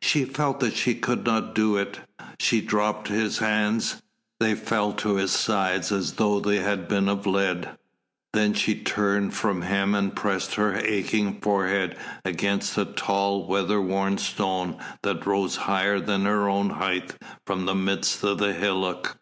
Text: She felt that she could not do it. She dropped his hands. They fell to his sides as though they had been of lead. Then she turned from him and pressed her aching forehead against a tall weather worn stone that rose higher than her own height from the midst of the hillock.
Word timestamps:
She 0.00 0.24
felt 0.24 0.60
that 0.60 0.74
she 0.74 0.94
could 0.94 1.26
not 1.26 1.54
do 1.54 1.76
it. 1.76 2.00
She 2.40 2.62
dropped 2.62 3.08
his 3.08 3.36
hands. 3.40 4.00
They 4.40 4.54
fell 4.54 4.94
to 4.94 5.16
his 5.16 5.32
sides 5.32 5.92
as 5.92 6.14
though 6.14 6.40
they 6.40 6.60
had 6.60 6.88
been 6.88 7.10
of 7.10 7.26
lead. 7.26 7.68
Then 8.32 8.54
she 8.54 8.74
turned 8.74 9.34
from 9.34 9.60
him 9.60 9.94
and 9.94 10.16
pressed 10.16 10.54
her 10.54 10.76
aching 10.78 11.40
forehead 11.42 11.94
against 12.24 12.78
a 12.78 12.86
tall 12.86 13.46
weather 13.46 13.82
worn 13.82 14.16
stone 14.16 14.78
that 15.02 15.26
rose 15.26 15.56
higher 15.56 16.00
than 16.00 16.24
her 16.24 16.48
own 16.48 16.70
height 16.70 17.14
from 17.46 17.66
the 17.66 17.74
midst 17.74 18.24
of 18.24 18.38
the 18.38 18.54
hillock. 18.54 19.18